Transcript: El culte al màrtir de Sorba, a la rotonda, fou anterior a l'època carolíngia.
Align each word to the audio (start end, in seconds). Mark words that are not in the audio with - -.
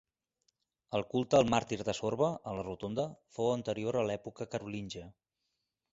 El 0.99 1.03
culte 1.11 1.37
al 1.39 1.51
màrtir 1.55 1.77
de 1.89 1.95
Sorba, 1.99 2.31
a 2.51 2.55
la 2.61 2.65
rotonda, 2.69 3.07
fou 3.37 3.53
anterior 3.59 4.01
a 4.01 4.05
l'època 4.11 4.49
carolíngia. 4.55 5.05